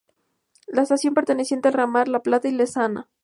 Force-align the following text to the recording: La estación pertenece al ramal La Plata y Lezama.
La 0.65 0.81
estación 0.81 1.13
pertenece 1.13 1.59
al 1.63 1.73
ramal 1.73 2.11
La 2.11 2.23
Plata 2.23 2.47
y 2.47 2.51
Lezama. 2.53 3.07